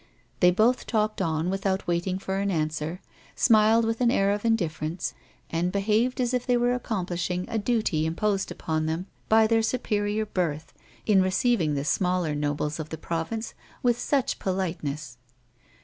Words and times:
They 0.39 0.49
both 0.49 0.87
talked 0.87 1.21
on 1.21 1.51
without 1.51 1.85
waiting 1.85 2.17
for 2.17 2.37
an 2.37 2.49
answer, 2.49 3.01
smiled 3.35 3.85
with 3.85 4.01
an 4.01 4.09
air 4.09 4.31
of 4.31 4.43
indifference, 4.43 5.13
and 5.51 5.71
behaved 5.71 6.19
as 6.19 6.33
if 6.33 6.43
they 6.47 6.57
were 6.57 6.73
accomplishing 6.73 7.45
a 7.47 7.59
duty 7.59 8.07
imposed 8.07 8.49
upon 8.49 8.87
them 8.87 9.05
by 9.29 9.45
their 9.45 9.61
superior 9.61 10.25
birth, 10.25 10.73
in 11.05 11.21
receiving 11.21 11.75
the 11.75 11.85
smaller 11.85 12.33
nobles 12.33 12.79
of 12.79 12.89
the 12.89 12.97
pro 12.97 13.23
vince 13.25 13.53
with 13.83 13.99
such 13.99 14.39
politeness. 14.39 15.19